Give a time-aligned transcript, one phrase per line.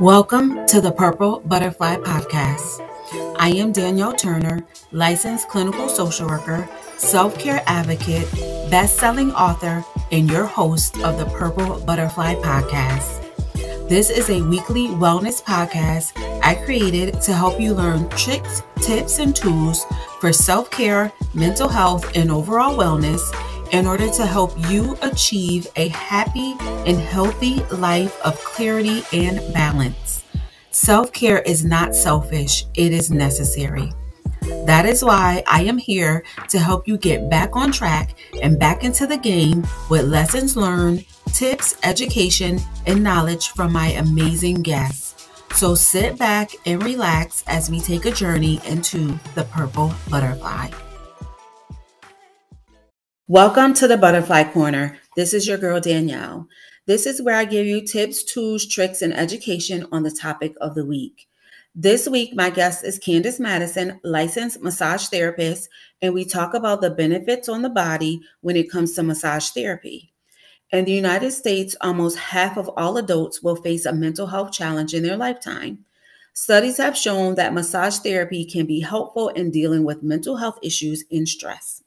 [0.00, 2.80] Welcome to the Purple Butterfly Podcast.
[3.38, 6.66] I am Danielle Turner, licensed clinical social worker,
[6.96, 8.26] self care advocate,
[8.70, 13.28] best selling author, and your host of the Purple Butterfly Podcast.
[13.90, 16.12] This is a weekly wellness podcast
[16.42, 19.84] I created to help you learn tricks, tips, and tools
[20.18, 23.20] for self care, mental health, and overall wellness
[23.72, 26.54] in order to help you achieve a happy
[26.86, 30.24] and healthy life of clarity and balance.
[30.70, 33.90] Self care is not selfish, it is necessary.
[34.66, 38.84] That is why I am here to help you get back on track and back
[38.84, 45.28] into the game with lessons learned, tips, education, and knowledge from my amazing guests.
[45.54, 50.70] So sit back and relax as we take a journey into the purple butterfly.
[53.32, 54.98] Welcome to the Butterfly Corner.
[55.16, 56.48] This is your girl Danielle.
[56.84, 60.74] This is where I give you tips, tools, tricks, and education on the topic of
[60.74, 61.28] the week.
[61.74, 65.70] This week, my guest is Candace Madison, licensed massage therapist,
[66.02, 70.12] and we talk about the benefits on the body when it comes to massage therapy.
[70.70, 74.92] In the United States, almost half of all adults will face a mental health challenge
[74.92, 75.86] in their lifetime.
[76.34, 81.04] Studies have shown that massage therapy can be helpful in dealing with mental health issues
[81.10, 81.81] and stress.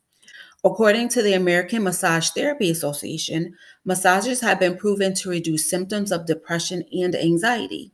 [0.66, 3.53] According to the American Massage Therapy Association,
[3.85, 7.91] massages have been proven to reduce symptoms of depression and anxiety.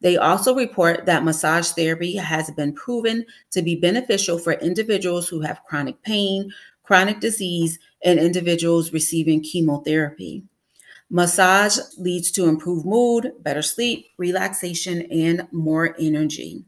[0.00, 5.42] They also report that massage therapy has been proven to be beneficial for individuals who
[5.42, 6.50] have chronic pain,
[6.82, 10.44] chronic disease, and individuals receiving chemotherapy.
[11.10, 16.64] Massage leads to improved mood, better sleep, relaxation, and more energy.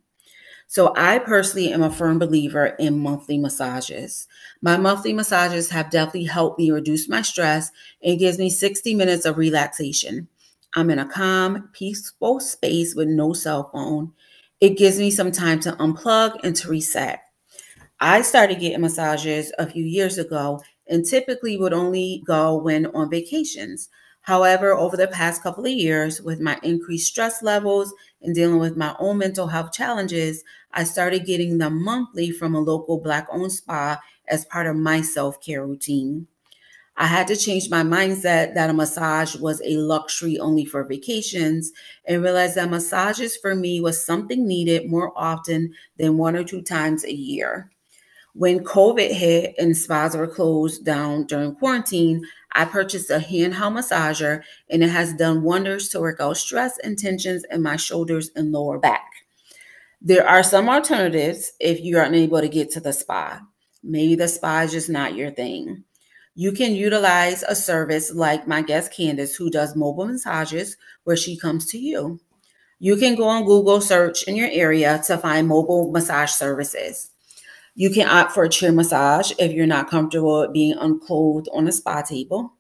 [0.71, 4.29] So I personally am a firm believer in monthly massages.
[4.63, 7.73] My monthly massages have definitely helped me reduce my stress
[8.05, 10.29] and gives me 60 minutes of relaxation.
[10.75, 14.13] I'm in a calm, peaceful space with no cell phone.
[14.61, 17.21] It gives me some time to unplug and to reset.
[18.01, 23.11] I started getting massages a few years ago and typically would only go when on
[23.11, 23.89] vacations.
[24.23, 27.93] However, over the past couple of years, with my increased stress levels
[28.23, 32.61] and dealing with my own mental health challenges, I started getting them monthly from a
[32.61, 36.27] local Black owned spa as part of my self care routine.
[36.97, 41.73] I had to change my mindset that a massage was a luxury only for vacations
[42.05, 46.61] and realize that massages for me was something needed more often than one or two
[46.61, 47.71] times a year.
[48.35, 52.23] When COVID hit and spas were closed down during quarantine,
[52.53, 56.99] I purchased a handheld massager and it has done wonders to work out stress and
[56.99, 59.07] tensions in my shoulders and lower back.
[60.01, 63.43] There are some alternatives if you aren't able to get to the spa.
[63.83, 65.85] Maybe the spa is just not your thing.
[66.35, 71.37] You can utilize a service like my guest Candace, who does mobile massages where she
[71.37, 72.21] comes to you.
[72.79, 77.11] You can go on Google search in your area to find mobile massage services.
[77.75, 81.73] You can opt for a chair massage if you're not comfortable being unclothed on a
[81.73, 82.55] spa table.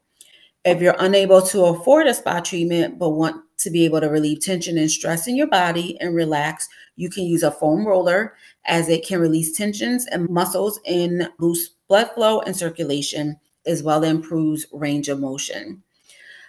[0.64, 4.40] If you're unable to afford a spa treatment but want to be able to relieve
[4.40, 8.34] tension and stress in your body and relax, you can use a foam roller
[8.66, 14.04] as it can release tensions and muscles and boost blood flow and circulation, as well
[14.04, 15.82] as improves range of motion.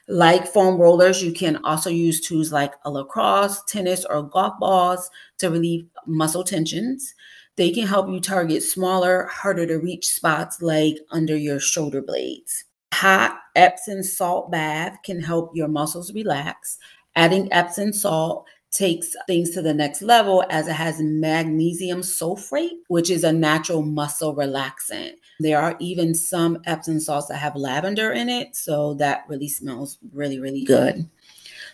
[0.07, 5.09] Like foam rollers, you can also use tools like a lacrosse, tennis, or golf balls
[5.37, 7.13] to relieve muscle tensions.
[7.57, 12.65] They can help you target smaller, harder to reach spots like under your shoulder blades.
[12.93, 16.77] Hot Epsom salt bath can help your muscles relax.
[17.15, 23.09] Adding Epsom salt takes things to the next level as it has magnesium sulfate, which
[23.09, 25.11] is a natural muscle relaxant.
[25.41, 29.97] There are even some Epsom salts that have lavender in it, so that really smells
[30.13, 31.09] really, really good.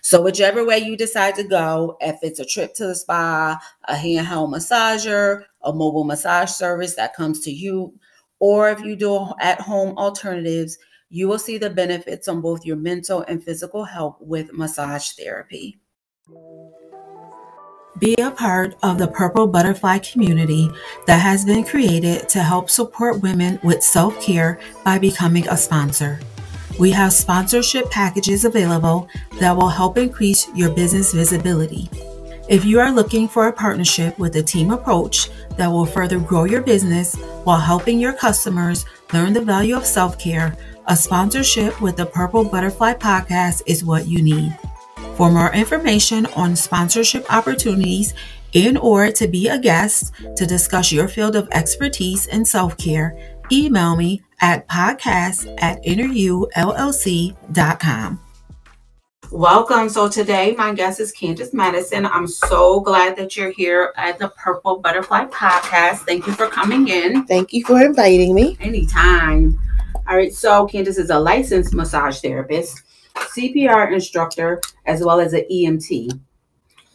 [0.08, 3.60] So, whichever way you decide to go, if it's a trip to the spa,
[3.90, 7.94] a handheld massager, a mobile massage service that comes to you,
[8.40, 10.78] or if you do at home alternatives,
[11.10, 15.78] you will see the benefits on both your mental and physical health with massage therapy.
[18.00, 20.70] Be a part of the Purple Butterfly community
[21.06, 26.22] that has been created to help support women with self care by becoming a sponsor.
[26.80, 29.08] We have sponsorship packages available
[29.40, 31.90] that will help increase your business visibility.
[32.50, 36.46] If you are looking for a partnership with a team approach that will further grow
[36.46, 41.98] your business while helping your customers learn the value of self care, a sponsorship with
[41.98, 44.58] the Purple Butterfly podcast is what you need.
[45.16, 48.14] For more information on sponsorship opportunities
[48.54, 53.18] in or to be a guest to discuss your field of expertise in self-care,
[53.52, 58.20] email me at podcast at inneryoullc.com.
[59.32, 59.90] Welcome.
[59.90, 62.06] So today my guest is Candace Madison.
[62.06, 66.06] I'm so glad that you're here at the Purple Butterfly Podcast.
[66.06, 67.26] Thank you for coming in.
[67.26, 68.56] Thank you for inviting me.
[68.62, 69.60] Anytime.
[70.08, 70.34] All right.
[70.34, 72.84] So Candace is a licensed massage therapist,
[73.16, 76.18] CPR instructor, as well as an EMT.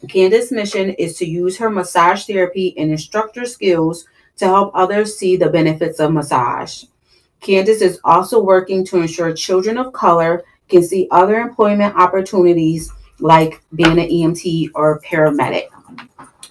[0.09, 4.07] Candace's mission is to use her massage therapy and instructor skills
[4.37, 6.85] to help others see the benefits of massage.
[7.43, 13.63] Candace is also working to ensure children of color can see other employment opportunities like
[13.75, 15.67] being an EMT or paramedic.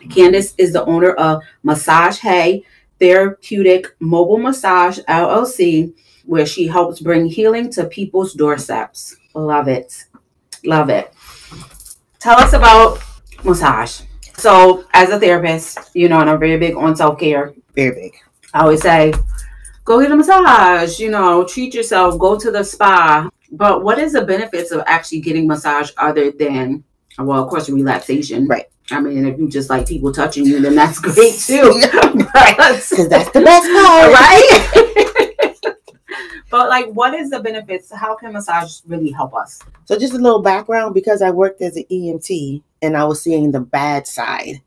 [0.10, 2.64] Candace is the owner of Massage Hay
[3.00, 5.94] Therapeutic Mobile Massage LLC,
[6.26, 9.16] where she helps bring healing to people's doorsteps.
[9.34, 10.06] Love it.
[10.66, 11.14] Love it.
[12.20, 13.02] Tell us about
[13.44, 14.02] massage.
[14.38, 17.54] So, as a therapist, you know, and I'm very big on self care.
[17.76, 18.14] Very big.
[18.54, 19.14] I always say,
[19.84, 23.30] go get a massage, you know, treat yourself, go to the spa.
[23.52, 26.84] But what is the benefits of actually getting massage other than,
[27.20, 28.48] well, of course, relaxation?
[28.48, 28.66] Right.
[28.90, 31.82] I mean, if you just like people touching you, then that's great too.
[32.32, 34.14] Because that's the best part.
[34.14, 35.76] right?
[36.50, 37.92] but like, what is the benefits?
[37.94, 39.60] How can massage really help us?
[39.86, 43.52] So, just a little background because I worked as an EMT and I was seeing
[43.52, 44.62] the bad side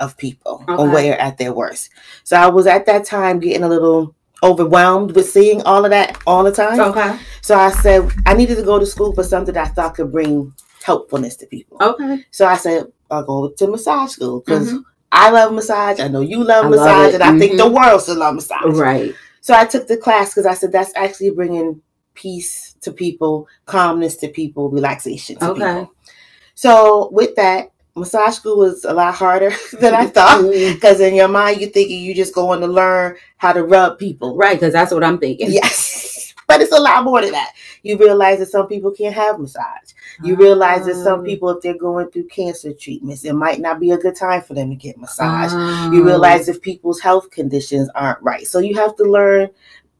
[0.00, 0.82] of people Okay.
[0.82, 1.90] when they're at their worst.
[2.24, 6.20] So, I was at that time getting a little overwhelmed with seeing all of that
[6.26, 6.80] all the time.
[6.80, 7.18] Okay.
[7.42, 10.12] So, I said I needed to go to school for something that I thought could
[10.12, 10.52] bring
[10.82, 11.78] helpfulness to people.
[11.80, 12.24] Okay.
[12.30, 14.84] So, I said, I'll go to massage school because Mhm.
[15.12, 15.98] I love massage.
[15.98, 17.14] I know you love I love massage, it.
[17.20, 17.74] and I think the Mhm.
[17.74, 18.76] world should love massage.
[18.78, 19.14] Right.
[19.40, 21.80] So I took the class because I said that's actually bringing
[22.14, 25.60] peace to people, calmness to people, relaxation to Okay.
[25.66, 25.90] people.
[26.54, 27.70] So with that,
[28.00, 30.74] massage school was a lot harder than I thought mm-hmm.
[30.74, 34.36] because in your mind you're thinking you just going to learn how to rub people.
[34.36, 35.52] Right, because that's what I'm thinking.
[35.52, 36.08] Yes.
[36.50, 37.52] But it's a lot more than that.
[37.84, 39.92] You realize that some people can't have massage.
[40.24, 41.22] You realize that some Oh.
[41.22, 44.54] people, if they're going through cancer treatments, it might not be a good time for
[44.54, 46.04] them to get massage you ah.
[46.04, 48.48] realize if people's health conditions aren't right.
[48.48, 49.50] So you have to learn,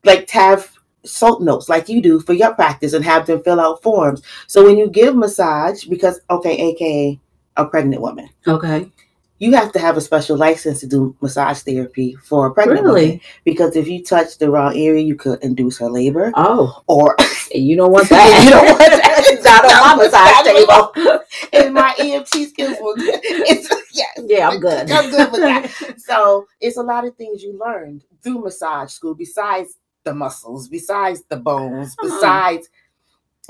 [0.02, 0.72] like, to have
[1.04, 4.20] SOAP notes like you do for your practice and have them fill out forms.
[4.48, 7.20] So when you give massage, because, okay, AKA
[7.60, 8.90] a pregnant woman, Okay.
[9.38, 13.20] you have to have a special license to do massage therapy for a pregnant woman.
[13.44, 17.16] Because if you touch the wrong area, you could induce her labor Oh, or
[17.54, 18.42] you don't want that.
[18.44, 19.06] You don't want that.
[19.32, 21.20] It's not on my massage table.
[21.52, 23.20] and my EMT skills were good.
[23.22, 24.18] It's, yes.
[24.26, 24.90] Yeah, I'm good.
[24.90, 25.94] I'm good with that.
[26.00, 31.22] So it's a lot of things you learned through massage school besides the muscles, besides
[31.28, 32.08] the bones, Uh-huh.
[32.08, 32.68] besides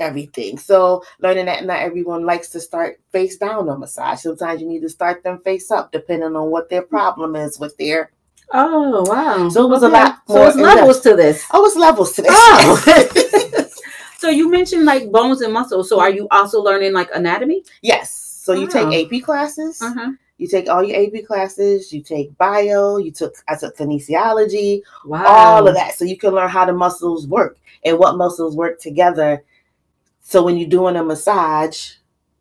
[0.01, 0.57] everything.
[0.57, 4.19] So learning that not everyone likes to start face down on massage.
[4.21, 7.77] Sometimes you need to start them face up depending on what their problem is with
[7.77, 8.11] their
[8.53, 9.47] Oh wow!
[9.47, 9.93] So it was a Okay.
[10.03, 11.45] lot So it's levels to this.
[11.53, 12.33] oh it's levels to this.
[12.35, 13.65] Oh.
[14.17, 15.87] so you mentioned like bones and muscles.
[15.87, 17.63] So are you also learning like anatomy?
[17.81, 18.11] yes.
[18.43, 18.89] So you Wow.
[18.91, 19.79] take AP classes.
[19.81, 20.11] Uh-huh.
[20.37, 25.23] You take all your AP classes, you take bio, you took I took kinesiology, Wow.
[25.27, 28.79] all of that so you can learn how the muscles work and what muscles work
[28.81, 29.43] together
[30.21, 31.91] so when you're doing a massage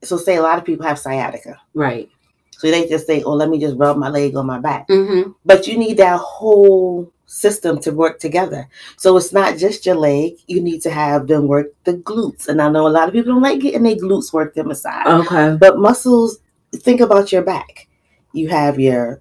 [0.02, 2.08] so say a lot of people have sciatica Right.
[2.50, 5.32] so they just say oh let me just rub my leg on my back Mm-hmm.
[5.44, 10.32] but you need that whole system to work together so it's not just your leg
[10.48, 13.32] you need to have them work the glutes and i know a lot of people
[13.32, 15.56] don't like getting their glutes worked in massage Okay.
[15.56, 16.38] but muscles
[16.76, 17.86] think about your back
[18.32, 19.20] you have your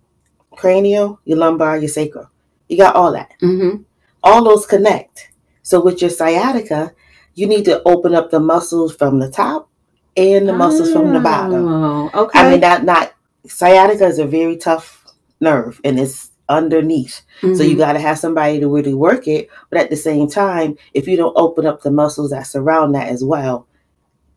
[0.58, 2.28] cranial your lumbar your sacral
[2.68, 3.84] you got all that Mm-hmm.
[4.24, 5.30] all those connect.
[5.62, 6.92] So with your sciatica,
[7.36, 9.70] you need to open up the muscles from the top
[10.18, 11.68] and the muscles from the bottom.
[11.68, 12.40] Oh, okay.
[12.40, 13.14] I mean, that not
[13.48, 15.06] sciatica is a very tough
[15.40, 17.22] nerve and it's underneath.
[17.42, 17.78] So you Mhm.
[17.78, 19.50] got to have somebody to really work it.
[19.70, 23.08] But at the same time, if you don't open up the muscles that surround that
[23.08, 23.68] as well,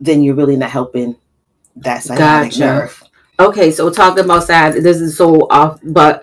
[0.00, 1.16] then you're really not helping
[1.76, 2.60] that sciatic Gotcha.
[2.60, 3.02] nerve.
[3.40, 6.22] Okay, so talking about side, this is so off, but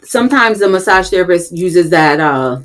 [0.00, 2.58] sometimes the massage therapist uses that uh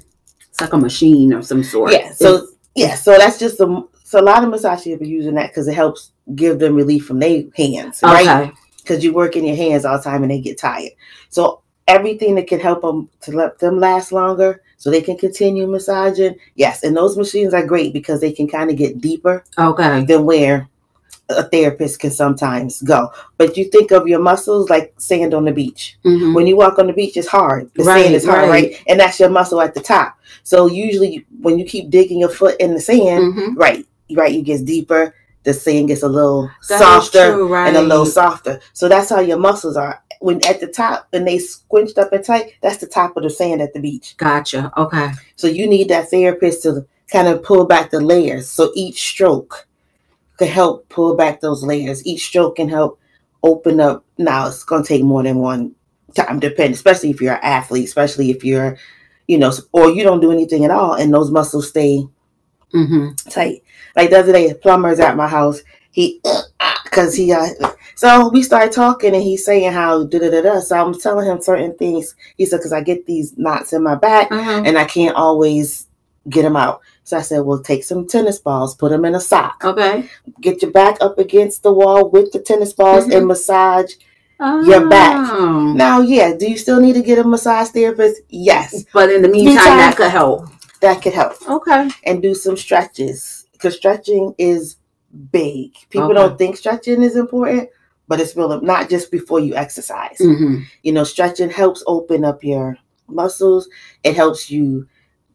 [0.49, 1.91] it's like a machine of some sort.
[1.91, 2.11] Yeah.
[2.13, 2.47] So
[2.79, 2.95] yeah.
[2.95, 5.75] So that's just a so a lot of massage therapists are using that because it
[5.75, 8.51] helps give them relief from their hands, right?
[8.81, 10.91] because you work in your hands all the time and they get tired.
[11.29, 15.67] So everything that can help them to let them last longer so they can continue
[15.67, 16.35] massaging.
[16.55, 20.05] Yes, and those machines are great because they can kind of get deeper Okay.
[20.05, 20.67] than where
[21.29, 23.11] a therapist can sometimes go.
[23.37, 25.97] But you think of your muscles like sand on the beach.
[26.05, 26.33] Mhm.
[26.33, 27.69] When you walk on the beach, it's hard.
[27.75, 28.49] The Right, sand is hard, right.
[28.49, 28.83] right.
[28.87, 30.15] And that's your muscle at the top.
[30.43, 33.55] So usually when you keep digging your foot in the sand, Mhm.
[33.55, 35.13] right, right, it gets deeper.
[35.43, 38.59] The sand gets a little That softer true, and a little softer.
[38.73, 40.01] So that's how your muscles are.
[40.21, 43.29] When at the top, when they squinched up and tight, that's the top of the
[43.29, 44.15] sand at the beach.
[44.17, 44.71] Gotcha.
[44.75, 45.11] Okay.
[45.37, 48.49] So you need that therapist to kind of pull back the layers.
[48.49, 49.65] So each stroke
[50.39, 52.05] can help pull back those layers.
[52.05, 52.99] Each stroke can help
[53.43, 54.03] open up.
[54.17, 55.75] Now it's going to take more than one
[56.15, 58.77] time, depend, especially if you're an athlete, especially if you're,
[59.27, 62.03] you know, or you don't do anything at all and those muscles stay
[62.73, 63.29] Mm-hmm.
[63.31, 63.63] tight.
[63.95, 65.61] Like the other day, plumber's at my house.
[65.91, 66.21] He,
[66.83, 67.47] because he, uh,
[67.95, 70.59] so we started talking and he's saying how da da da da.
[70.59, 72.15] So I'm telling him certain things.
[72.37, 74.61] He said, because I get these knots in my back Uh-huh.
[74.65, 75.87] and I can't always
[76.29, 76.81] get them out.
[77.09, 80.07] So I said, well, take some tennis balls, put them in a sock, Okay.
[80.41, 83.15] get your back up against the wall with the tennis balls Mhm.
[83.17, 83.93] and massage.
[84.39, 85.27] Your back.
[85.31, 85.73] Oh.
[85.75, 88.21] Now, yeah, do you still need to get a massage therapist?
[88.29, 90.45] Yes, But in the meantime, Meantime- that could help.
[90.81, 91.33] that could help.
[91.49, 91.89] Okay.
[92.03, 94.75] And do some stretches because stretching is
[95.31, 95.71] big.
[95.89, 96.13] People Okay.
[96.13, 97.69] don't think stretching is important,
[98.07, 100.17] but it's really not just before you exercise.
[100.21, 100.57] Mm-hmm.
[100.83, 102.77] You know, stretching helps open up your
[103.09, 103.67] muscles.
[104.03, 104.85] It helps you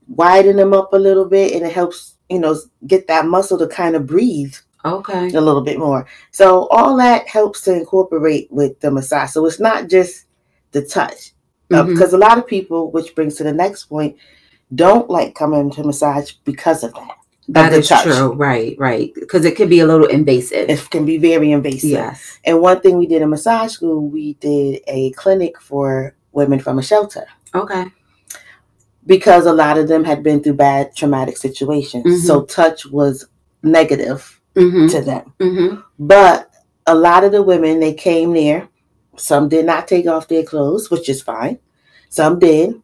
[0.08, 2.56] widen them up a little bit, and it helps you know
[2.86, 5.28] get that muscle to kind of breathe Okay.
[5.34, 6.06] a little bit more.
[6.30, 9.30] So all that helps to incorporate with the massage.
[9.30, 10.26] So it's not just
[10.72, 11.32] the touch,
[11.72, 11.88] Uh, Mhm.
[11.88, 14.16] because a lot of people, which brings to the next point,
[14.74, 17.16] don't like coming to massage because of that.
[17.48, 18.04] That is touch.
[18.04, 18.32] true.
[18.34, 18.76] Right.
[18.78, 19.12] Right.
[19.14, 20.68] Because it could be a little invasive.
[20.68, 21.90] It can be very invasive.
[21.90, 22.38] yes.
[22.44, 26.78] And one thing we did in massage school, we did a clinic for women from
[26.78, 27.84] a shelter Okay.
[29.06, 32.04] Because a lot of them had been through bad traumatic situations.
[32.06, 32.26] Mhm.
[32.26, 33.26] So touch was
[33.62, 34.86] negative Mm-hmm.
[34.86, 35.32] to them.
[35.40, 35.80] Mm-hmm.
[35.98, 36.48] But
[36.86, 38.68] a lot of the women, they came there.
[39.16, 41.58] Some did not take off their clothes, which is fine.
[42.08, 42.80] Some did.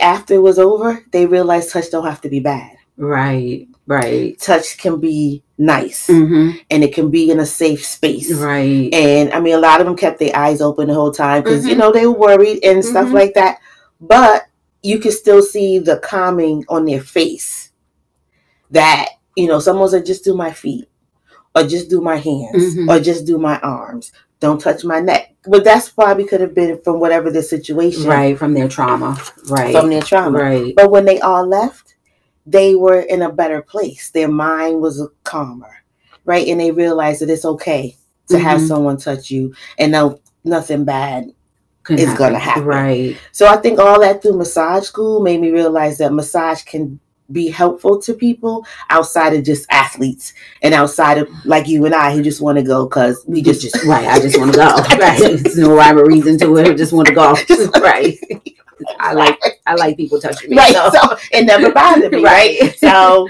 [0.00, 2.72] After it was over, they realized touch don't have to be bad.
[2.98, 3.68] Right.
[3.86, 4.38] Right.
[4.38, 6.58] Touch can be nice Mm-hmm.
[6.70, 8.30] and it can be in a safe space.
[8.32, 8.92] Right.
[8.92, 11.66] And I mean, a lot of them kept their eyes open the whole time because,
[11.66, 11.78] you Mhm.
[11.78, 13.12] know, they were worried and stuff Mhm.
[13.14, 13.58] like that.
[14.00, 14.44] But
[14.84, 17.70] you can still see the calming on their face
[18.70, 20.88] that, you know, someone said, just do my feet
[21.54, 22.88] or just do my hands Mhm.
[22.90, 24.12] or just do my arms.
[24.40, 25.34] Don't touch my neck.
[25.46, 28.38] But that's probably could have been from whatever the situation Right.
[28.38, 29.18] From their trauma.
[29.48, 29.74] Right.
[29.74, 30.38] from their trauma.
[30.38, 30.74] Right.
[30.76, 31.94] But when they all left,
[32.46, 34.10] they were in a better place.
[34.10, 35.76] Their mind was calmer,
[36.26, 36.46] right?
[36.46, 37.96] And they realized that it's okay
[38.28, 38.68] to have Mhm.
[38.68, 41.32] someone touch you and no nothing bad.
[41.84, 42.64] Could it's gonna happen.
[42.64, 43.16] Right.
[43.32, 46.98] So I think all that through massage school made me realize that massage can
[47.32, 52.12] be helpful to people outside of just athletes and outside of like you and I
[52.14, 54.06] who just want to go because we just just right.
[54.06, 54.74] I just want to go.
[54.98, 55.18] Right.
[55.42, 56.66] There's no rhyme or reason to it.
[56.68, 57.34] I just want to go.
[57.80, 58.18] right.
[58.98, 60.56] I like I like people touching me.
[60.56, 60.74] right.
[60.74, 62.58] so- So it never bothered me, right?
[62.60, 62.76] Right.
[62.78, 63.28] So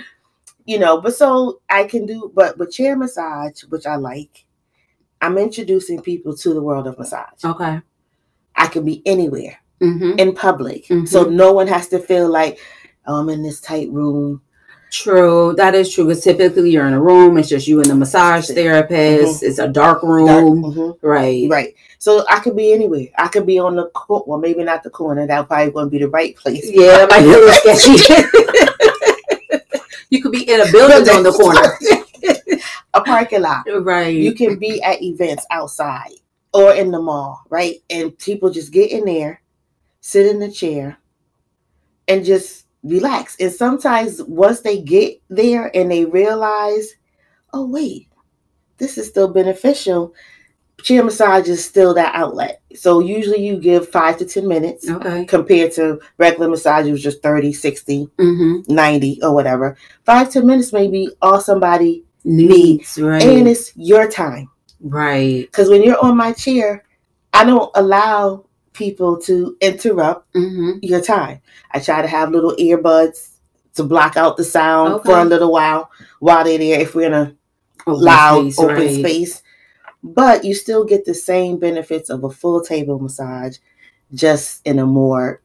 [0.67, 4.47] you know, but so I can do, but with chair massage, which I like,
[5.21, 7.45] I'm introducing people to the world of massage.
[7.45, 7.81] Okay.
[8.57, 10.19] I can be anywhere Mm-hmm.
[10.19, 11.07] in public, Mhm.
[11.07, 12.59] so no one has to feel like
[13.07, 14.41] oh, I'm in this tight room.
[14.91, 15.53] True.
[15.57, 16.05] That is true.
[16.05, 17.37] Because typically you're in a room.
[17.37, 19.43] It's just you and the massage therapist.
[19.43, 20.27] It's a dark room.
[20.27, 20.97] Dark- mhm.
[21.03, 21.49] Right.
[21.51, 21.75] Right.
[21.99, 23.09] So I could be anywhere.
[23.19, 25.27] I could be on the co- well, maybe not the corner.
[25.27, 26.65] That probably wouldn't be the right place.
[26.71, 28.25] Yeah, might be a little sketchy.
[30.11, 32.61] you could be in a building on the corner.
[32.95, 33.65] a parking lot.
[33.83, 34.15] Right.
[34.15, 36.13] You can be at events outside
[36.55, 37.83] or in the mall, right?
[37.91, 39.43] And people just get in there,
[40.01, 40.97] sit in the chair,
[42.07, 43.37] and just relax.
[43.41, 46.95] And sometimes once they get there and they realize,
[47.53, 48.09] oh wait,
[48.79, 50.15] this is still beneficial.
[50.83, 52.63] Chair massage is still that outlet.
[52.75, 55.25] So usually you give five to 10 minutes okay.
[55.25, 58.75] compared to regular massage, it was just 30, 60, Mm-hmm.
[58.75, 59.77] 90, or whatever.
[60.05, 63.23] Five, 10 minutes may be all somebody Needs right.
[63.23, 64.49] and it's your time.
[64.85, 65.41] Right.
[65.47, 66.85] Because when you're on my chair,
[67.33, 70.79] I don't allow people to interrupt Mm-hmm.
[70.83, 71.41] your time.
[71.73, 73.31] I try to have little earbuds
[73.75, 75.11] to block out the sound Okay.
[75.11, 77.35] for a little while while they're there if we're in a
[77.87, 78.95] Open loud space, open right.
[78.95, 79.43] space.
[80.03, 83.57] But you still get the same benefits of a full table massage,
[84.13, 85.41] just in a more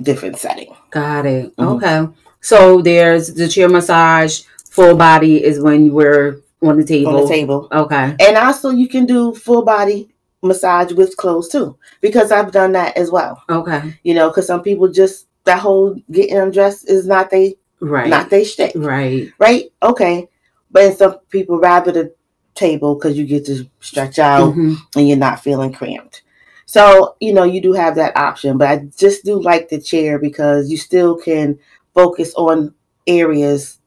[0.00, 0.74] different setting.
[0.90, 1.56] Got it.
[1.56, 1.76] Mhm.
[1.76, 2.12] Okay.
[2.40, 4.42] So there's the chair massage.
[4.70, 7.16] Full body is when we're on the table.
[7.16, 7.68] On the table.
[7.72, 8.16] Okay.
[8.20, 10.08] And also you can do full body
[10.42, 11.76] massage with clothes too.
[12.00, 13.42] Because I've done that as well.
[13.48, 13.94] Okay.
[14.02, 18.08] You know, because some people just that whole getting undressed is not they Right.
[18.08, 18.72] not they shtick.
[18.76, 19.28] right.
[19.38, 19.72] Right?
[19.82, 20.28] Okay.
[20.70, 22.14] But some people rather the
[22.54, 24.76] table because you get to stretch out Mhm.
[24.96, 26.22] and you're not feeling cramped.
[26.66, 30.18] So, you know, you do have that option, but I just do like the chair
[30.18, 31.58] because you still can
[31.94, 32.72] focus on
[33.06, 33.78] areas.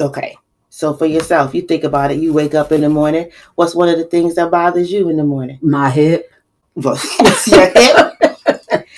[0.00, 0.36] Okay.
[0.74, 3.30] So for yourself, you think about it, you wake up in the morning.
[3.54, 5.60] What's one of the things that bothers you in the morning?
[5.62, 6.28] My hip,
[6.74, 6.98] Well,
[7.46, 8.10] your hip.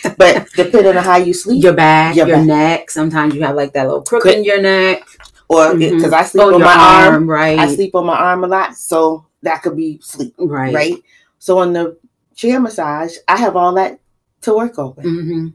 [0.16, 2.46] But depending on how you sleep, your back, Your your, back.
[2.46, 2.90] neck.
[2.90, 5.02] Sometimes you have like that little crook in your neck.
[5.50, 6.12] or because Mhm.
[6.14, 7.58] I sleep Oh, on my arm, right?
[7.58, 10.74] I sleep on my arm a lot, so that could be sleep, right.
[10.74, 10.96] right?
[11.38, 11.98] So on the
[12.34, 14.00] chair massage, I have all that
[14.48, 15.02] to work over.
[15.02, 15.48] Mm-hmm.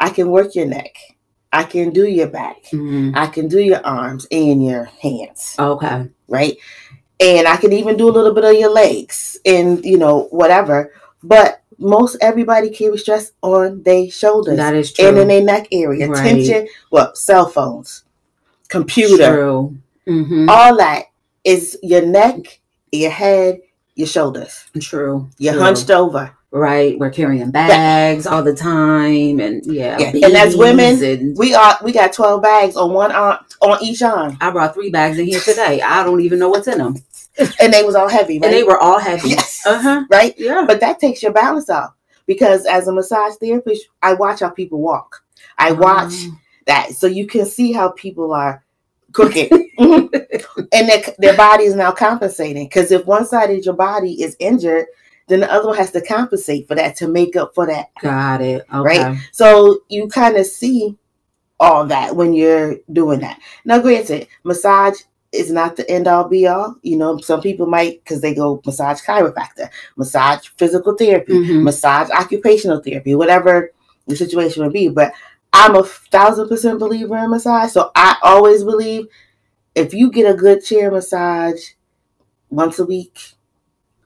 [0.00, 0.96] I can work your neck.
[1.52, 2.64] I can do your back.
[2.64, 3.16] Mm-hmm.
[3.16, 6.08] I can do your arms and your hands, Okay.
[6.28, 6.56] right?
[7.20, 10.92] And I can even do a little bit of your legs and you know whatever.
[11.22, 15.08] But most everybody carries stress on their shoulders That is true.
[15.08, 16.08] and in their neck area.
[16.08, 16.22] Right.
[16.28, 18.04] Tension, well, cell phones,
[18.68, 19.76] computer, True.
[20.06, 20.48] Mm-hmm.
[20.48, 21.06] all that
[21.44, 22.60] is your neck,
[22.92, 23.60] your head,
[23.94, 24.66] your shoulders.
[24.80, 25.28] True.
[25.38, 25.62] You're True.
[25.62, 26.32] hunched over.
[26.50, 26.98] Right.
[26.98, 29.98] We're carrying bags all the time, and yeah.
[29.98, 30.26] Yeah.
[30.26, 34.00] And as women, and- We are we got twelve bags on one arm on each
[34.02, 35.82] arm, I brought three bags in here today.
[35.82, 36.96] I don't even know what's in them,
[37.60, 38.46] and they was all heavy, right?
[38.46, 39.30] and they were all heavy.
[39.30, 40.04] yes, Uh huh.
[40.10, 40.34] right.
[40.38, 40.64] Yeah.
[40.66, 41.92] But that takes your balance off
[42.26, 45.22] because as a massage therapist, I watch how people walk.
[45.58, 48.64] I watch Um, that, so you can see how people are
[49.12, 50.08] crooked, and
[50.88, 52.64] their their body is now compensating.
[52.64, 54.86] Because if one side of your body is injured,
[55.28, 57.90] then the other one has to compensate for that to make up for that.
[58.00, 58.64] Got it.
[58.72, 59.02] Okay.
[59.02, 59.18] Right.
[59.32, 60.96] So you kind of see
[61.60, 63.40] all that when you're doing that.
[63.64, 65.00] Now, granted, massage
[65.32, 66.76] is not the end all be all.
[66.82, 71.62] You know, some people might because they go massage chiropractor, massage physical therapy, Mhm.
[71.62, 73.72] massage occupational therapy, whatever
[74.06, 74.88] the situation would be.
[74.88, 75.12] But
[75.52, 77.72] I'm a thousand percent believer in massage.
[77.72, 79.06] So I always believe
[79.74, 81.60] if you get a good chair massage
[82.50, 83.18] once a week,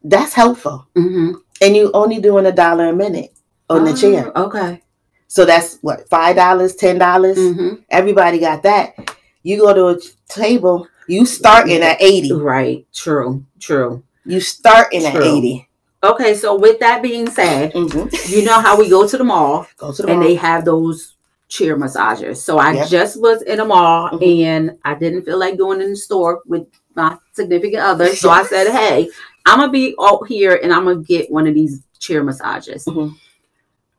[0.05, 0.87] that's helpful.
[0.97, 1.35] Mhm.
[1.61, 3.33] And you only doing a dollar a minute
[3.71, 4.33] on the Oh, chair.
[4.37, 4.83] Okay.
[5.29, 7.37] So that's what five dollars, ten dollars.
[7.39, 8.95] hmm Everybody got that.
[9.43, 12.33] You go to a table, you starting at eighty.
[12.33, 12.87] Right.
[12.93, 13.45] True.
[13.61, 14.03] True.
[14.25, 15.25] You starting at True.
[15.25, 15.69] eighty.
[16.05, 16.35] Okay.
[16.35, 18.29] So with that being said, Mhm.
[18.29, 20.29] you know how we go to the mall Go to the and mall.
[20.29, 21.15] they have those
[21.49, 22.43] chair massages.
[22.43, 22.89] So I Yep.
[22.89, 24.43] just was in a mall Mhm.
[24.47, 28.15] and I didn't feel like going in the store with my significant other.
[28.17, 29.11] So I said, hey,
[29.47, 32.85] I'm gonna be out here and I'm gonna get one of these chair massages.
[32.85, 33.15] Mhm.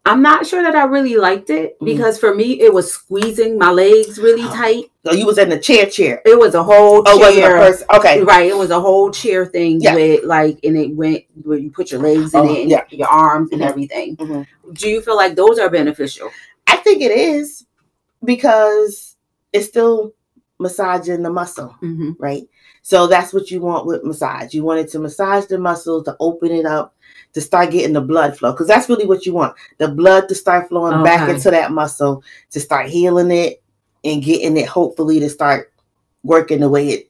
[0.06, 1.86] I'm not sure that I really liked it Mhm.
[1.86, 4.54] because for me it was squeezing my legs really Oh.
[4.54, 4.86] tight.
[5.06, 6.22] so you was in the chair, chair.
[6.26, 7.78] It was a whole Oh, was it a chair.
[7.98, 8.22] Okay.
[8.24, 9.96] Right, it was a whole chair thing Yeah.
[9.96, 12.84] with like, and it went where you put your legs in Oh, it, and yeah.
[12.90, 13.70] your arms and Mhm.
[13.70, 14.16] everything.
[14.16, 14.48] Mhm.
[14.74, 16.30] Do you feel like those are beneficial?
[16.68, 17.66] I think it is
[18.24, 19.16] because
[19.52, 20.14] it's still
[20.60, 22.12] massaging the muscle, Mm-hmm.
[22.18, 22.44] right?
[22.84, 24.54] So that's what you want with massage.
[24.54, 26.94] You want it to massage the muscle, to open it up,
[27.34, 28.52] to start getting the blood flow.
[28.52, 29.56] Because that's really what you want.
[29.78, 33.64] The blood to start flowing back into that muscle, to start healing it
[34.04, 35.72] and getting it hopefully to start
[36.24, 37.10] working the way it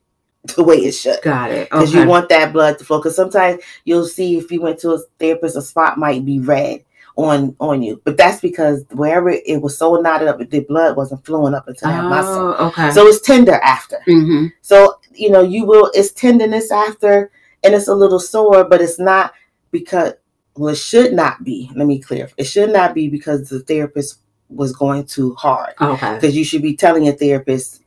[0.56, 1.22] the way it should.
[1.24, 1.70] Got it.
[1.70, 2.04] Because Okay.
[2.04, 3.00] you want that blood to flow.
[3.00, 6.84] Because sometimes you'll see if you went to a therapist, a spot might be red
[7.16, 8.00] on on you.
[8.04, 11.86] But that's because wherever it was so knotted up, the blood wasn't flowing up into
[11.86, 12.56] that muscle.
[12.60, 12.92] Oh, okay.
[12.92, 14.00] So it's tender after.
[14.06, 17.32] hmm So, you know, you will, it's tenderness after
[17.64, 19.34] and it's a little sore, but it's not
[19.72, 20.14] because,
[20.56, 21.72] well, it should not be.
[21.76, 22.30] Let me clear.
[22.38, 25.74] It should not be because the therapist was going too hard.
[25.82, 26.16] Okay.
[26.16, 27.82] Because you should be telling your therapist,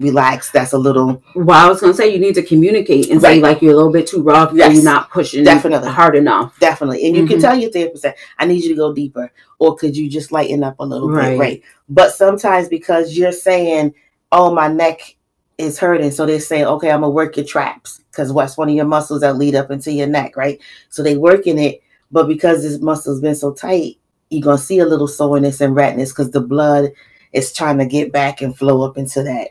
[0.00, 3.40] relax, that's a little, Well, I was gonna say you need to communicate and say
[3.40, 4.74] like you're a little bit too rough, or Yes.
[4.74, 5.88] you're not pushing Definitely.
[5.90, 6.56] hard enough.
[6.60, 7.04] definitely.
[7.04, 7.42] And you can Mhm.
[7.42, 9.30] tell your therapist that, I need you to go deeper.
[9.58, 11.30] Or could you just lighten up a little Right.
[11.30, 11.38] bit?
[11.38, 11.62] Right.
[11.88, 13.92] But sometimes because you're saying,
[14.30, 15.16] oh, my neck
[15.58, 16.10] is hurting.
[16.12, 19.20] So they say, okay, I'm to work your traps because what's one of your muscles
[19.20, 20.60] that lead up into your neck, right?
[20.88, 21.82] So they working it.
[22.10, 23.98] But because this muscle's been so tight,
[24.30, 26.90] you're to see a little soreness and redness because the blood
[27.32, 29.48] is trying to get back and flow up into that.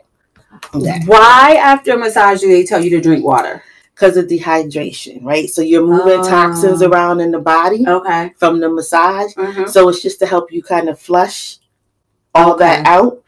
[0.72, 1.02] that.
[1.06, 3.62] Why after a massage do they tell you to drink water?
[3.94, 5.48] Because of dehydration, right?
[5.50, 6.28] So you're moving Oh.
[6.28, 8.32] toxins around in the body Okay.
[8.36, 9.34] from the massage.
[9.34, 9.68] Mhm.
[9.68, 11.58] So it's just to help you kind of flush
[12.34, 12.64] all Okay.
[12.64, 13.22] that out.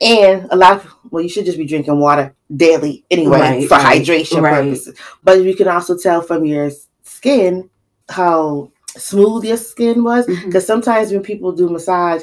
[0.00, 3.74] And a lot of well, you should just be drinking water daily anyway Right, for
[3.76, 4.54] right, hydration right.
[4.54, 4.98] purposes.
[5.22, 6.70] But you can also tell from your
[7.02, 7.68] skin
[8.08, 10.26] how smooth your skin was.
[10.26, 12.22] Because sometimes when people do massage,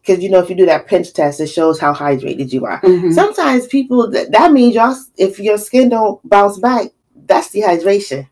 [0.00, 2.80] because you know if you do that pinch test, it shows how hydrated you are.
[2.80, 3.12] Mhm.
[3.12, 6.86] Sometimes people that, that means y'all if your skin don't bounce back,
[7.26, 8.26] that's dehydration.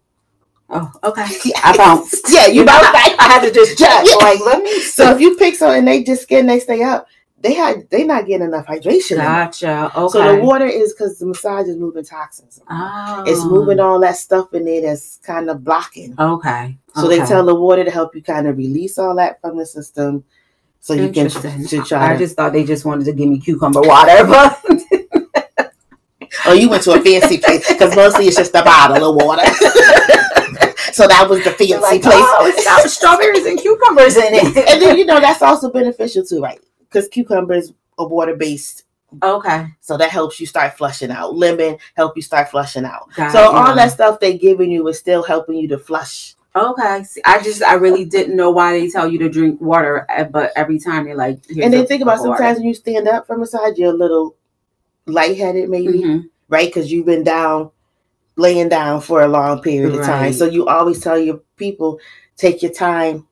[0.71, 1.27] Oh, okay.
[1.63, 2.25] I bounced.
[2.31, 3.13] Yeah, you bounce back.
[3.19, 4.07] I had to just check.
[4.07, 4.15] Yeah.
[4.17, 4.81] Like, let me.
[4.81, 7.07] So if you pick something and they just skin, they stay up.
[7.43, 9.17] They had they not getting enough hydration.
[9.17, 9.91] Gotcha.
[9.97, 10.13] Okay.
[10.13, 12.61] So the water is because the massage is moving toxins.
[12.69, 13.25] Oh.
[13.27, 16.15] It's moving all that stuff in there that's kind of blocking.
[16.19, 16.77] Okay.
[16.95, 19.65] So they tell the water to help you kind of release all that from the
[19.65, 20.25] system,
[20.81, 23.83] so you can to try I just thought they just wanted to give me cucumber
[23.83, 24.61] water, but
[26.47, 29.47] oh, you went to a fancy place because mostly it's just a bottle of water.
[30.93, 32.15] so that was the fancy like, place.
[32.17, 34.57] oh, it's got strawberries and cucumbers in it.
[34.69, 36.61] and then you know that's also beneficial too, right?
[36.91, 38.85] Because cucumbers are water based
[39.23, 39.67] Okay.
[39.81, 41.35] So that helps you start flushing out.
[41.35, 43.13] Lemon help you start flushing out.
[43.17, 46.35] Got so it, all that stuff they giving you is still helping you to flush.
[46.55, 47.05] Okay.
[47.05, 50.25] See, I just I really didn't know why they tell you to drink water, uh,
[50.25, 52.37] but every time they're like, and a then think about water.
[52.37, 54.37] sometimes when you stand up from a side, you're a little
[55.07, 56.29] lightheaded, maybe, Mhm.
[56.49, 56.69] right?
[56.69, 57.71] Because you've been down,
[58.37, 60.33] laying down for a long period of time.
[60.33, 62.01] So you always tell your people,
[62.37, 63.27] take your time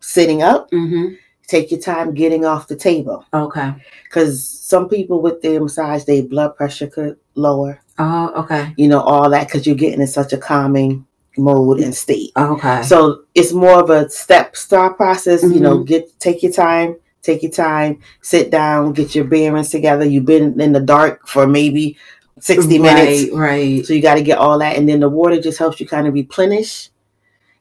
[0.00, 1.18] sitting up, Mhm.
[1.46, 3.24] Take your time getting off the table.
[3.32, 3.72] Okay.
[4.04, 8.74] Because some people with their massage, their blood pressure could lower, Oh, okay.
[8.76, 11.06] you know, all that because you're getting in such a calming
[11.38, 12.32] mode and state.
[12.36, 12.82] Okay.
[12.82, 15.42] So it's more of a step start process.
[15.42, 15.84] You know, Mm-hmm.
[15.84, 20.04] get take your time, take your time, sit down, get your bearings together.
[20.04, 21.96] You've been in the dark for maybe
[22.40, 23.48] sixty minutes, Right.
[23.76, 23.86] Right.
[23.86, 26.06] so you got to get all that, and then the water just helps you kind
[26.06, 26.90] of replenish.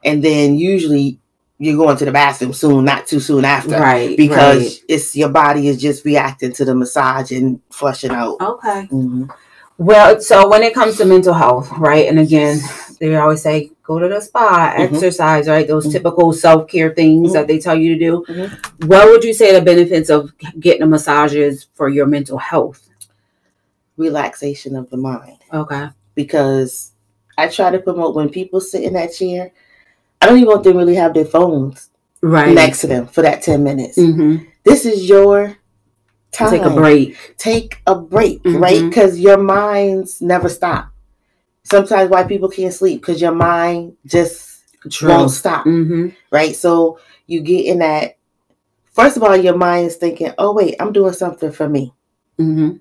[0.03, 1.19] And then usually
[1.57, 4.17] you're going to the bathroom soon, not too soon after, Right.
[4.17, 4.83] because right.
[4.89, 8.37] it's your body is just reacting to the massage and flushing out.
[8.41, 8.87] Okay.
[8.91, 9.29] Mhm.
[9.77, 12.07] Well, so when it comes to mental health, right?
[12.07, 12.59] And again,
[12.99, 14.93] they always say go to the spa, Mhm.
[14.93, 15.67] exercise, right?
[15.67, 15.91] Those Mhm.
[15.91, 18.23] typical self care things that they tell you to do.
[18.33, 18.87] Mhm.
[18.87, 22.81] What would you say the benefits of getting a massage is for your mental health?
[23.97, 25.37] Relaxation of the mind.
[25.53, 25.87] Okay.
[26.15, 26.91] because
[27.37, 29.51] I try to promote when people sit in that chair.
[30.21, 31.89] I don't even want them to really have their phones
[32.21, 32.53] Right.
[32.53, 33.97] next to them for that 10 minutes.
[33.97, 35.57] hmm This is your
[36.31, 36.49] time.
[36.51, 37.35] Take a break.
[37.37, 38.77] Take a break, right?
[38.77, 38.89] Mhm.
[38.89, 40.89] Because your minds never stop.
[41.63, 44.51] Sometimes why people can't sleep because your mind just
[44.89, 45.09] True.
[45.09, 46.55] won't stop, hmm right?
[46.55, 48.17] So you get in that.
[48.93, 51.93] First of all, your mind is thinking, "Oh wait, I'm doing something for me."
[52.37, 52.73] hmm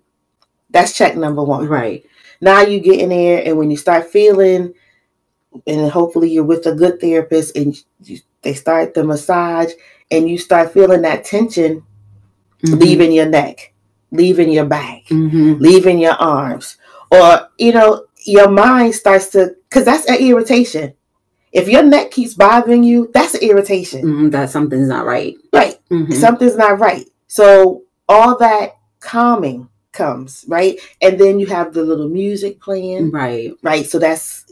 [0.70, 1.66] That's check number one.
[1.68, 2.04] Right.
[2.40, 4.74] now you get in there and when you start feeling
[5.66, 9.72] and hopefully you're with a good therapist and you, they start the massage
[10.10, 11.82] and you start feeling that tension
[12.64, 12.80] Mhm.
[12.80, 13.72] leaving your neck
[14.10, 15.60] leaving your back Mhm.
[15.60, 16.76] leaving your arms
[17.10, 20.94] or you know your mind starts to because that's an irritation
[21.52, 24.30] if your neck keeps bothering you that's an irritation Mhm.
[24.32, 25.34] That something's not right.
[25.52, 26.12] right Mhm.
[26.14, 27.06] something's not right.
[27.26, 30.78] So all that calming comes, right?
[31.02, 33.52] And then you have the little music playing, Right.
[33.62, 33.86] right?
[33.86, 34.44] So that's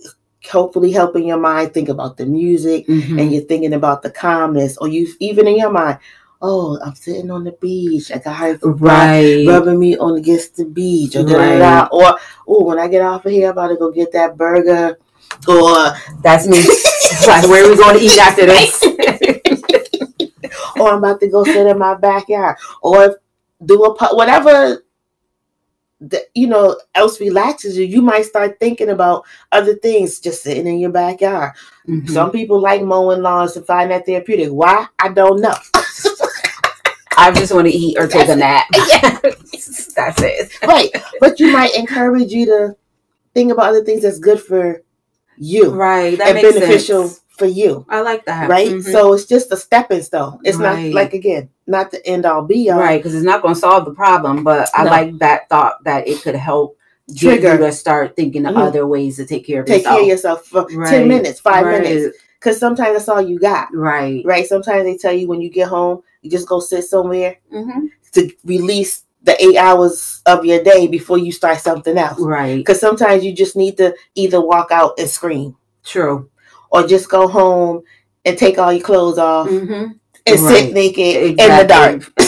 [0.50, 3.20] hopefully helping your mind think about the music Mhm.
[3.20, 5.98] and you're thinking about the calmness, or you even in your mind,
[6.40, 8.10] oh, I'm sitting on the beach.
[8.12, 9.46] I got her Right.
[9.46, 11.58] rubbing me on against the beach, or, da, da, Right.
[11.58, 11.88] da.
[11.92, 12.16] or
[12.48, 14.98] oh, when I get off of here, I'm about to go get that burger,
[15.46, 16.58] or That's me.
[17.26, 18.82] like, where are we going to eat after this?
[20.76, 23.16] or I'm about to go sit in my backyard, or
[23.64, 24.82] do a whatever
[26.10, 27.84] that you know else relaxes you.
[27.84, 31.52] You might start thinking about other things just sitting in your backyard.
[31.88, 32.08] Mhm.
[32.10, 34.48] Some people like mowing lawns to find that therapeutic.
[34.50, 34.86] Why?
[34.98, 35.54] I don't know.
[37.16, 38.66] I just want to eat or take a nap.
[38.72, 40.50] That's it.
[40.64, 42.76] right, but you might encourage you to
[43.34, 44.82] think about other things that's good for
[45.38, 46.18] you Right.
[46.18, 47.21] That and makes beneficial sense.
[47.42, 47.84] For you.
[47.88, 48.48] I like that.
[48.48, 48.92] Right, Mhm.
[48.92, 50.38] so it's just a stepping stone.
[50.44, 50.84] It's Right.
[50.92, 52.78] not like again, not the end all be all.
[52.78, 54.90] right, because it's not going to solve the problem, but I No.
[54.90, 56.76] like that thought that it could help
[57.16, 57.52] Trigger.
[57.54, 58.62] you to start thinking of Mhm.
[58.62, 59.94] other ways to take care of Take yourself.
[59.96, 63.40] care of yourself for Right, ten minutes, five right, minutes, because sometimes that's all you
[63.40, 63.66] got.
[63.74, 64.22] Right.
[64.24, 64.46] right?
[64.46, 68.30] Sometimes they tell you when you get home, you just go sit somewhere hmm to
[68.44, 72.20] release the eight hours of your day before you start something else.
[72.20, 72.56] Right.
[72.58, 76.28] Because sometimes you just need to either walk out and scream True.
[76.72, 77.82] Or just go home
[78.24, 79.92] and take all your clothes off hmm
[80.24, 80.72] and sit Right.
[80.72, 82.12] naked in the dark.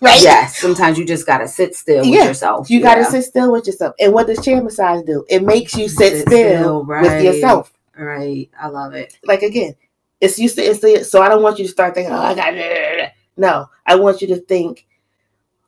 [0.00, 0.20] Right?
[0.20, 0.58] Yes.
[0.58, 2.68] Sometimes you just got to sit still with yourself.
[2.68, 3.94] You got to sit still with yourself.
[4.00, 5.24] And what does chair massage do?
[5.28, 7.22] It makes you sit, Sit still, still, with right.
[7.22, 7.72] yourself.
[7.96, 8.50] Right.
[8.60, 9.16] I love it.
[9.22, 9.76] Like again,
[10.20, 11.04] it's you sitting still.
[11.04, 13.12] So I don't want you to start thinking, oh, I got.
[13.36, 14.86] No, I want you to think,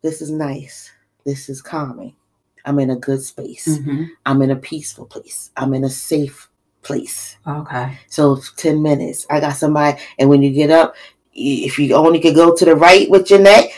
[0.03, 0.91] this is nice.
[1.25, 2.17] This is calming.
[2.65, 3.79] I'm in a good space.
[3.79, 5.51] hmm I'm in a peaceful place.
[5.57, 6.49] I'm in a safe
[6.85, 7.37] place.
[7.47, 7.99] Okay.
[8.09, 9.27] So 10 minutes.
[9.31, 10.95] I got somebody, and when you get up,
[11.33, 13.71] if you only could go to the right with your neck,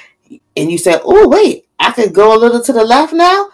[0.56, 3.48] and you say, Oh, wait, I could go a little to the left now.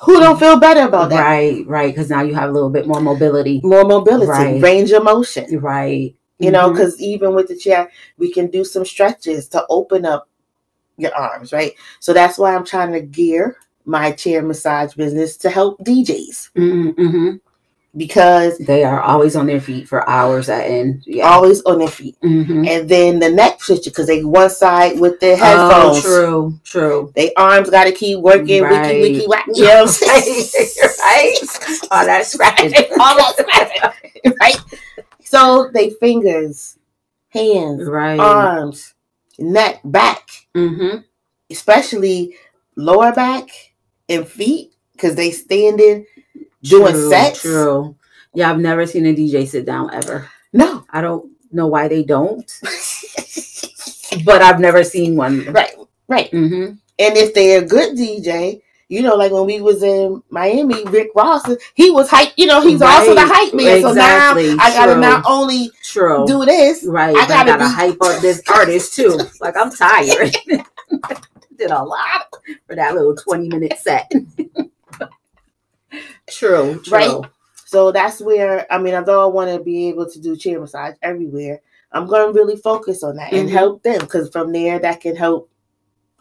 [0.00, 1.20] Who don't feel better about that?
[1.20, 1.66] Right.
[1.66, 1.94] Right.
[1.94, 3.60] Because now you have a little bit more mobility.
[3.64, 4.62] More mobility, Right.
[4.62, 5.58] range of motion.
[5.58, 6.14] Right.
[6.38, 6.72] You know, Mhm.
[6.74, 10.28] because even with the chair, we can do some stretches to open up
[10.98, 11.72] your arms, right?
[12.00, 17.36] So that's why I'm trying to gear my chair massage business to help DJs Mm-hmm.
[17.96, 21.02] Because They are always on their feet for hours at end.
[21.06, 21.28] Yeah.
[21.28, 22.16] always on their feet.
[22.22, 22.68] Mhm.
[22.68, 26.02] And then the neck switcher because they one side with their Oh, headphones.
[26.02, 26.54] true.
[26.64, 27.12] True.
[27.16, 29.00] They arms got to keep working, Right.
[29.00, 29.46] wiki wiki whack.
[29.54, 30.46] You know what I'm saying?
[31.00, 31.34] right.
[31.90, 32.72] All that scratching.
[33.00, 34.58] All that scratching, right?
[35.24, 36.76] So they fingers,
[37.30, 38.18] hands, Right.
[38.20, 38.94] arms,
[39.38, 40.98] neck, back, mm-hmm.
[41.50, 42.36] especially
[42.76, 43.48] lower back
[44.08, 46.06] and feet because they standing
[46.62, 47.40] doing True, sets.
[47.42, 47.96] True.
[48.34, 50.28] Yeah, I've never seen a DJ sit down ever.
[50.52, 50.84] No.
[50.90, 52.44] I don't know why they don't,
[54.24, 55.44] but I've never seen one.
[55.52, 55.72] right,
[56.08, 56.30] right.
[56.30, 56.64] hmm
[56.98, 61.08] And if they're a good DJ, you know, like when we was in Miami, Rick
[61.16, 62.32] Ross, he was hype.
[62.36, 63.82] You know, he's also the Right, hype man.
[63.82, 65.00] So now exactly, I gotta true.
[65.00, 66.24] not only True.
[66.26, 67.16] do this, right.
[67.16, 69.18] I gotta gotta, be- hype up this artist too.
[69.40, 70.36] Like I'm tired.
[71.58, 72.32] Did a lot
[72.66, 74.10] for that little 20 minute set.
[76.30, 76.80] True.
[76.84, 76.90] True.
[76.96, 77.20] Right.
[77.66, 80.94] So that's where I mean, although I want to be able to do chair massage
[81.02, 81.60] everywhere,
[81.92, 83.52] I'm going to really focus on that and Mhm.
[83.52, 85.50] help them because from there that can help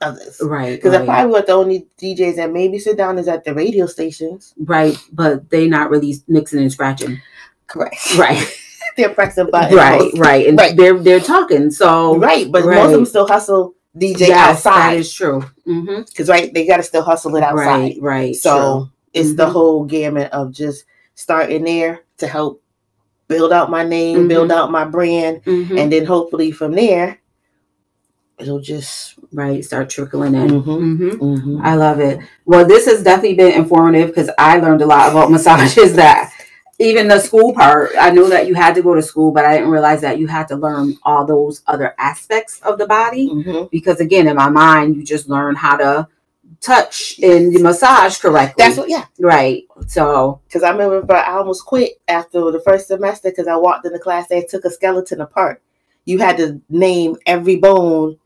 [0.01, 0.41] others.
[0.41, 0.75] Right.
[0.75, 1.05] Because I right.
[1.05, 4.53] probably want the only DJs that maybe sit down is at the radio stations.
[4.57, 7.21] Right, but they're not really mixing and scratching.
[7.67, 7.95] Correct.
[8.17, 8.45] Right,
[8.97, 9.75] They're pressing buttons.
[9.75, 10.75] right, most- right, and Right.
[10.75, 11.69] they're they're talking.
[11.71, 15.41] So Right, but most of them still hustle DJ yes, outside is true.
[15.65, 17.65] hmm because right they got to still hustle it outside.
[17.65, 18.35] Right, right.
[18.35, 19.51] So it's the Mhm.
[19.51, 22.62] whole gamut of just starting there to help
[23.28, 24.28] build out my name, Mm-hmm.
[24.28, 25.41] build out my brand.
[25.45, 25.80] Mhm.
[25.80, 27.19] and then hopefully from there
[28.38, 29.15] it'll just.
[29.34, 30.47] right, start trickling in.
[30.49, 30.63] Mhm.
[30.63, 31.62] hmm Mhm.
[31.63, 32.19] I love it.
[32.45, 36.32] Well, this has definitely been informative because I learned a lot about massages that
[36.80, 39.56] even the school part, I knew that you had to go to school, but I
[39.56, 43.30] didn't realize that you had to learn all those other aspects of the body.
[43.30, 43.69] Mhm.
[43.71, 46.08] Because again, in my mind, you just learn how to
[46.65, 48.63] touch and the massage correctly.
[48.63, 49.06] That's what, yeah.
[49.19, 49.63] right.
[49.88, 53.93] So Because I remember, I almost quit after the first semester because I walked in
[53.93, 54.28] the class.
[54.28, 55.62] They took a skeleton apart.
[56.06, 58.17] You had to name every bone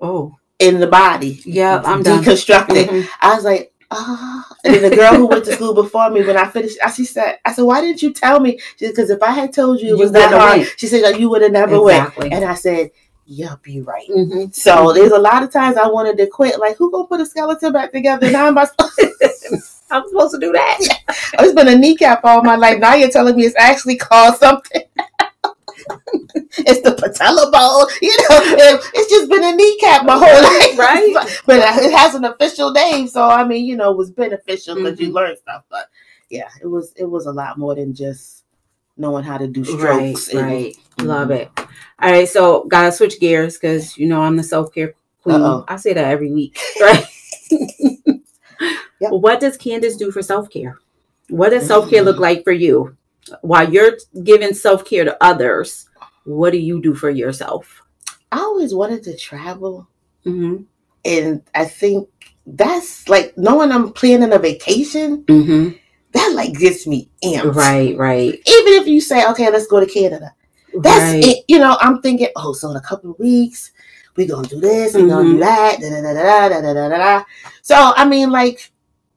[0.00, 1.40] oh in the body.
[1.44, 2.22] yeah, I'm done.
[2.22, 2.88] Deconstruct it.
[2.90, 3.08] Mhm.
[3.20, 4.46] I was like, ah.
[4.64, 7.04] And then the girl who went to school before me, when I finished, I, she
[7.04, 8.58] said, I said, why didn't you tell me?
[8.78, 10.74] Because if I had told you it You was that hard, went.
[10.76, 12.12] she said, like, you would have never went.
[12.18, 12.90] And I said,
[13.32, 14.08] yeah, be right.
[14.08, 14.52] Mhm.
[14.52, 16.58] So there's a lot of times I wanted to quit.
[16.58, 18.28] Like, who gonna put a skeleton back together?
[18.28, 18.70] Now I'm about
[19.92, 20.78] I'm supposed to do that.
[21.38, 22.80] it's been a kneecap all my life.
[22.80, 24.82] Now you're telling me it's actually called something.
[26.58, 27.86] it's the patella bone.
[28.02, 30.78] You know, it- it's just been a kneecap my whole life.
[30.78, 31.10] Right.
[31.14, 33.06] But, but it has an official name.
[33.08, 35.14] So I mean, you know, it was beneficial because you Mhm.
[35.14, 35.62] learn stuff.
[35.70, 35.86] But
[36.30, 38.44] yeah, it was it was a lot more than just
[38.96, 40.28] knowing how to do Right, strokes.
[40.34, 40.76] and- right.
[41.00, 41.48] Love it.
[42.02, 45.36] All right, so gotta switch gears because you know I'm the self care queen.
[45.42, 45.64] Uh-oh.
[45.68, 47.04] I say that every week, right?
[49.00, 49.12] Yep.
[49.12, 50.78] What does Candace do for self care?
[51.28, 52.20] What does self care look Mm.
[52.20, 52.96] like for you?
[53.42, 53.92] While you're
[54.24, 55.88] giving self care to others,
[56.24, 57.82] what do you do for yourself?
[58.32, 59.88] I always wanted to travel.
[60.26, 60.62] Mm-hmm.
[61.04, 62.08] And I think
[62.46, 65.76] that's like knowing I'm planning a vacation, Mm-hmm.
[66.12, 67.54] that like gets me amped.
[67.54, 68.32] Right, right.
[68.34, 70.34] Even if you say, okay, let's go to Canada.
[70.74, 71.24] That's right.
[71.24, 71.44] it.
[71.48, 73.72] You know, I'm thinking, oh, so in a couple of weeks,
[74.16, 75.40] we're gonna do this, we're gonna do Mhm.
[75.40, 77.24] that, da, da, da, da, da, da, da, da, da.
[77.62, 78.70] So I mean, like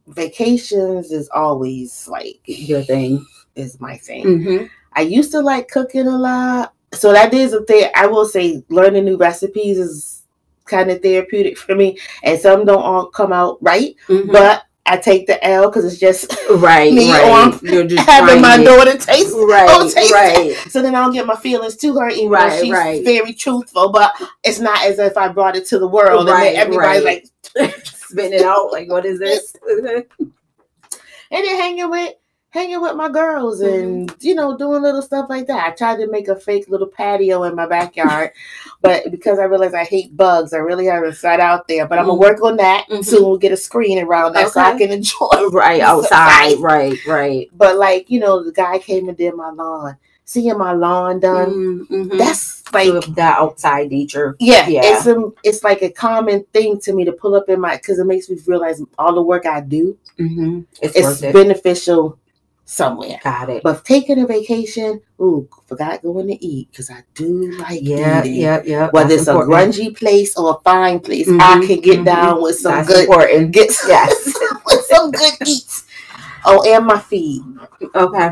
[0.08, 3.26] vacations is always like Your thing.
[3.56, 4.24] is my thing.
[4.26, 4.66] Mm-hmm.
[4.94, 6.74] I used to like cooking a lot.
[6.94, 7.90] So that is a thing.
[7.96, 10.24] I will say learning new recipes is
[10.66, 11.98] kind of therapeutic for me.
[12.24, 13.96] And some don't all come out right.
[14.08, 14.32] Mm-hmm.
[14.32, 17.58] But I take the L because it's just right, me right.
[17.64, 18.66] You're just having my it.
[18.66, 19.34] daughter taste.
[19.34, 20.72] Right, Oh, taste it.
[20.72, 23.04] So then I don't get my feelings to her, even Right, though she's right.
[23.04, 23.92] very truthful.
[23.92, 24.12] But
[24.44, 27.30] it's not as if I brought it to the world Right, and then everybody's right.
[27.56, 29.56] like, Spitting it out like, what is this?
[29.70, 30.06] and
[31.32, 32.14] then hanging with
[32.54, 34.18] hanging with my girls and Mm-hmm.
[34.28, 35.66] you know doing little stuff like that.
[35.68, 38.32] I tried to make a fake little patio in my backyard,
[38.82, 41.88] but because I realized I hate bugs, I really haven't sat out there.
[41.88, 42.22] But I'm gonna Mhm.
[42.30, 43.04] work on that Mhm.
[43.04, 43.24] soon.
[43.24, 45.48] We'll get a screen around that so I can enjoy.
[45.52, 46.60] right outside.
[46.60, 47.50] Right, right.
[47.58, 49.98] But like you know, the guy came and did my lawn.
[50.26, 52.18] Seeing my lawn done, Mm-hmm.
[52.18, 54.36] that's like that outside nature.
[54.40, 54.82] Yeah, Yeah.
[54.84, 58.00] it's a, it's like a common thing to me to pull up in my because
[58.00, 60.62] it makes me realize all the work I do Mm-hmm.
[60.82, 62.18] It's, it's beneficial
[62.66, 63.20] somewhere.
[63.24, 63.64] Got it.
[63.64, 68.42] But taking a vacation, ooh, forgot going to eat because I do like Yeah, eating.
[68.42, 68.90] yeah, yeah.
[68.92, 72.06] Whether That's it's a grungy place or a fine place, I Mhm, can get mhm.
[72.06, 73.52] down with some That's good important.
[73.52, 74.34] get Yes.
[74.66, 75.84] with some good eats.
[76.46, 77.42] Oh, and my feet.
[77.96, 78.32] Okay.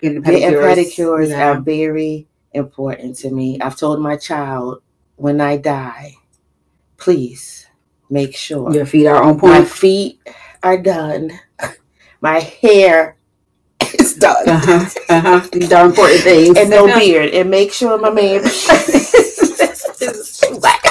[0.00, 0.76] Getting Getting pedicures.
[0.76, 1.50] pedicures Yeah.
[1.52, 3.60] are very important to me.
[3.60, 4.82] I've told my child
[5.16, 6.14] when I die,
[6.96, 7.66] please
[8.08, 9.52] make sure Your feet are on point.
[9.52, 10.20] my feet
[10.62, 11.38] are done,
[12.20, 13.16] my hair
[13.94, 14.84] is done, Uh-huh.
[15.08, 15.40] Uh-huh.
[15.52, 16.56] These are important things.
[16.58, 18.44] and no beard, and make sure my man.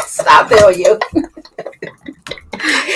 [0.07, 0.99] Stop telling you.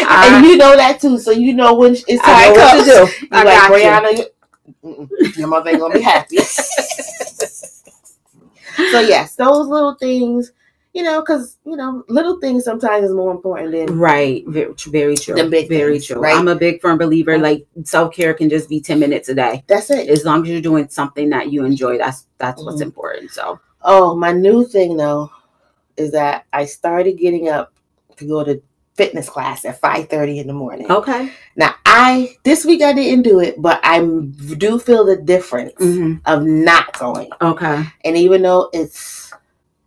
[0.09, 2.91] and you know that too, so you know when it's I time know what to
[2.91, 3.07] do.
[3.31, 3.71] I like.
[3.71, 4.27] Brianna, you-
[5.37, 6.37] your mother ain't gonna be happy.
[6.37, 6.73] so
[8.99, 10.51] yes, those little things,
[10.93, 14.43] you know, because you know, little things sometimes is more important than right.
[14.47, 15.35] Very, very true.
[15.35, 16.21] The big very things, true.
[16.21, 16.35] right?
[16.35, 17.37] I'm a big firm believer.
[17.37, 20.07] Like self care can just be ten minutes a day, that's it.
[20.09, 21.97] as long as you're doing something that you enjoy.
[21.97, 22.85] That's that's what's Mhm.
[22.85, 23.31] important.
[23.31, 25.29] So Oh, my new thing though
[25.97, 27.73] is that I started getting up
[28.17, 28.61] to go to
[28.95, 30.89] fitness class at 5:30 in the morning.
[30.91, 31.31] okay.
[31.55, 33.99] Now I this week I didn't do it, but I
[34.57, 37.29] do feel the difference hmm of not going.
[37.41, 37.83] Okay.
[38.05, 39.22] And even though it's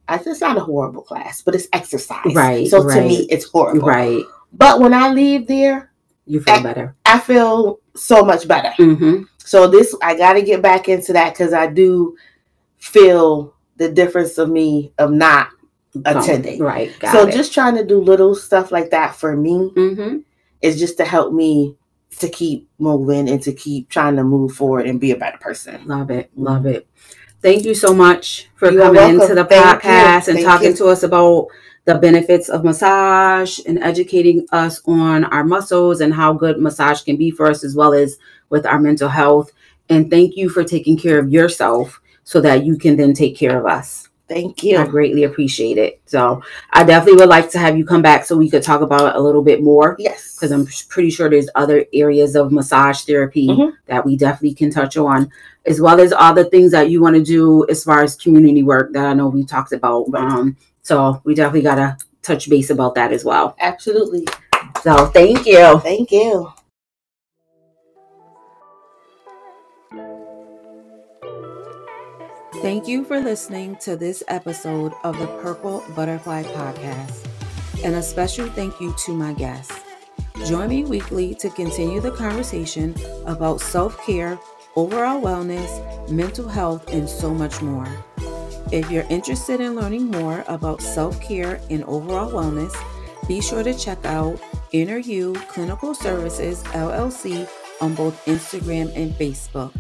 [0.09, 2.35] it's not a horrible class, but it's exercise.
[2.35, 3.87] Right, So to me it's horrible.
[3.87, 4.23] Right.
[4.53, 5.91] But when I leave there,
[6.29, 6.63] You feel Eh.
[6.63, 6.97] better.
[7.05, 8.71] I feel so much better.
[8.79, 9.23] Mm-hmm.
[9.39, 12.17] So this I got to get back into that because I do
[12.79, 15.49] feel the difference of me of not
[16.05, 16.61] attending.
[16.61, 16.93] Right.
[17.13, 17.33] So it.
[17.33, 20.19] just trying to do little stuff like that for me mm-hmm.
[20.63, 21.77] is just to help me
[22.19, 25.87] to keep moving and to keep trying to move forward and be a better person.
[25.87, 26.31] Love it.
[26.35, 26.89] Love it.
[27.43, 30.77] Thank you so much for You coming into the Thank podcast and talking you.
[30.77, 31.49] to us about
[31.85, 37.17] the benefits of massage and educating us on our muscles and how good massage can
[37.17, 38.19] be for us as well as
[38.51, 39.53] with our mental health.
[39.89, 43.59] And thank you for taking care of yourself so that you can then take care
[43.59, 44.09] of us.
[44.29, 44.77] Thank you.
[44.79, 46.01] I greatly appreciate it.
[46.07, 49.15] So I definitely would like to have you come back so we could talk about
[49.15, 50.35] it a little bit more Yes.
[50.35, 53.73] because I'm pretty sure there's other areas of massage therapy Mhm.
[53.87, 55.31] that we definitely can touch on,
[55.65, 58.65] as well as all the things that you want to do as far as community
[58.65, 60.11] work that I know we talked about.
[60.11, 60.25] Right.
[60.25, 63.55] Um, so we definitely gotta touch base about that as well.
[63.61, 64.27] absolutely.
[64.83, 65.79] So thank you.
[65.79, 66.51] Thank you.
[72.67, 77.25] Thank you for listening to this episode of the Purple Butterfly Podcast.
[77.85, 79.85] And a special thank you to my guests.
[80.49, 84.37] Join me weekly to continue the conversation about self care,
[84.75, 87.87] overall wellness, mental health, and so much more.
[88.73, 92.75] If you're interested in learning more about self care and overall wellness,
[93.29, 97.49] be sure to check out Inner You Clinical Services LLC
[97.81, 99.73] on both Instagram and Facebook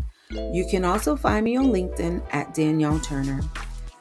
[0.52, 3.40] You can also find me on LinkedIn at Danielle Turner.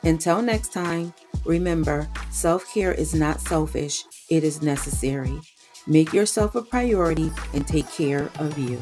[0.04, 1.14] Until next time,
[1.46, 5.40] remember self care is not selfish, it is necessary.
[5.88, 8.80] Make yourself a priority and take care of you.